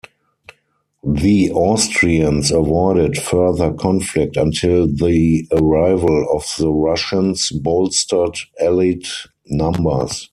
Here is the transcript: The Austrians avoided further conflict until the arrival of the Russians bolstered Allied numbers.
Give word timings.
The 1.03 1.51
Austrians 1.51 2.49
avoided 2.49 3.17
further 3.19 3.71
conflict 3.71 4.35
until 4.35 4.87
the 4.87 5.47
arrival 5.51 6.27
of 6.35 6.43
the 6.57 6.71
Russians 6.71 7.51
bolstered 7.51 8.35
Allied 8.59 9.03
numbers. 9.45 10.19